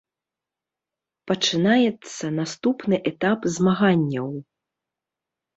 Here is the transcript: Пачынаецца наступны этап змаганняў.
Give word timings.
Пачынаецца 1.31 2.25
наступны 2.39 2.95
этап 3.13 3.39
змаганняў. 3.59 4.27